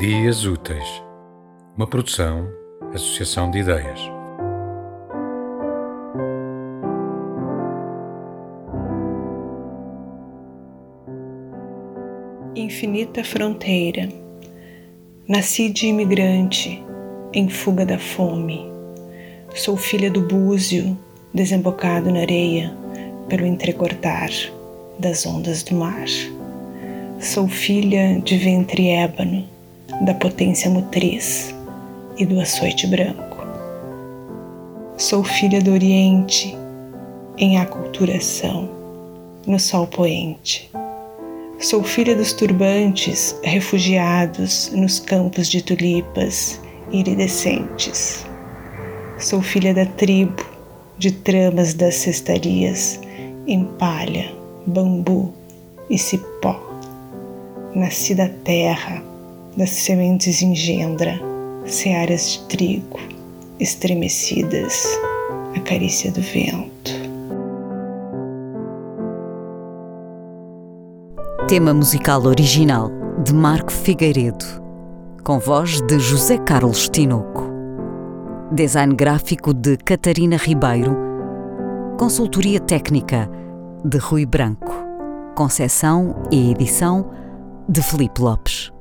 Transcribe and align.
Dias 0.00 0.46
Úteis, 0.46 1.02
uma 1.76 1.86
produção, 1.86 2.48
associação 2.94 3.50
de 3.50 3.58
ideias. 3.58 4.00
Infinita 12.56 13.22
fronteira, 13.22 14.08
nasci 15.28 15.68
de 15.68 15.88
imigrante 15.88 16.82
em 17.34 17.50
fuga 17.50 17.84
da 17.84 17.98
fome. 17.98 18.72
Sou 19.54 19.76
filha 19.76 20.10
do 20.10 20.22
búzio 20.22 20.96
desembocado 21.34 22.10
na 22.10 22.20
areia 22.20 22.74
pelo 23.28 23.44
entrecortar 23.44 24.30
das 24.98 25.26
ondas 25.26 25.62
do 25.62 25.74
mar. 25.74 26.06
Sou 27.20 27.46
filha 27.46 28.18
de 28.20 28.38
ventre 28.38 28.88
ébano, 28.88 29.59
da 30.00 30.14
potência 30.14 30.70
motriz 30.70 31.54
e 32.16 32.24
do 32.24 32.40
açoite 32.40 32.86
branco. 32.86 33.36
Sou 34.96 35.24
filha 35.24 35.60
do 35.60 35.72
Oriente, 35.72 36.56
em 37.38 37.58
aculturação, 37.58 38.68
no 39.46 39.58
sol 39.58 39.86
poente. 39.86 40.70
Sou 41.58 41.82
filha 41.82 42.14
dos 42.14 42.32
turbantes 42.32 43.34
refugiados 43.42 44.70
nos 44.72 44.98
campos 44.98 45.48
de 45.48 45.62
tulipas 45.62 46.60
iridescentes. 46.90 48.24
Sou 49.18 49.42
filha 49.42 49.74
da 49.74 49.86
tribo 49.86 50.44
de 50.98 51.12
tramas 51.12 51.74
das 51.74 51.94
cestarias 51.94 53.00
em 53.46 53.64
palha, 53.64 54.32
bambu 54.66 55.32
e 55.88 55.98
cipó 55.98 56.70
nasci 57.74 58.14
da 58.14 58.28
terra, 58.28 59.02
das 59.56 59.70
sementes 59.70 60.42
engendra, 60.42 61.20
searas 61.66 62.30
de 62.30 62.40
trigo, 62.44 62.98
estremecidas, 63.58 64.86
a 65.56 65.60
carícia 65.60 66.10
do 66.12 66.20
vento. 66.20 66.70
Tema 71.48 71.74
musical 71.74 72.24
original 72.26 72.90
de 73.24 73.34
Marco 73.34 73.72
Figueiredo, 73.72 74.44
com 75.24 75.38
voz 75.38 75.80
de 75.82 75.98
José 75.98 76.38
Carlos 76.38 76.88
Tinoco. 76.88 77.50
Design 78.52 78.94
gráfico 78.94 79.52
de 79.52 79.76
Catarina 79.76 80.36
Ribeiro. 80.36 80.96
Consultoria 81.98 82.60
técnica 82.60 83.28
de 83.84 83.98
Rui 83.98 84.26
Branco. 84.26 84.72
Concessão 85.34 86.16
e 86.30 86.50
edição 86.50 87.10
de 87.68 87.82
Felipe 87.82 88.20
Lopes. 88.20 88.72